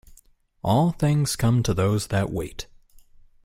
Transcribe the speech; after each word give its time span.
All 0.63 0.93
things 0.93 1.35
come 1.35 1.61
to 1.61 1.75
those 1.75 2.07
that 2.07 2.31
wait. 2.31 2.65